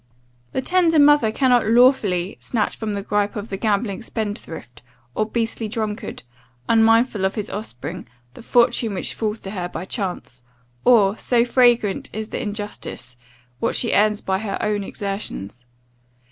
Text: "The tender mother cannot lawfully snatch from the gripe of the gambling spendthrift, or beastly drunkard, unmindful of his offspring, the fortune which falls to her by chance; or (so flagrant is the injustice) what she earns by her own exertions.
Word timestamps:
"The 0.53 0.63
tender 0.63 0.97
mother 0.97 1.31
cannot 1.31 1.67
lawfully 1.67 2.35
snatch 2.39 2.75
from 2.75 2.95
the 2.95 3.03
gripe 3.03 3.35
of 3.35 3.49
the 3.49 3.55
gambling 3.57 4.01
spendthrift, 4.01 4.81
or 5.13 5.29
beastly 5.29 5.67
drunkard, 5.67 6.23
unmindful 6.67 7.23
of 7.23 7.35
his 7.35 7.51
offspring, 7.51 8.07
the 8.33 8.41
fortune 8.41 8.95
which 8.95 9.13
falls 9.13 9.37
to 9.41 9.51
her 9.51 9.69
by 9.69 9.85
chance; 9.85 10.41
or 10.85 11.19
(so 11.19 11.45
flagrant 11.45 12.09
is 12.13 12.29
the 12.31 12.41
injustice) 12.41 13.15
what 13.59 13.75
she 13.75 13.93
earns 13.93 14.21
by 14.21 14.39
her 14.39 14.57
own 14.59 14.83
exertions. 14.83 15.65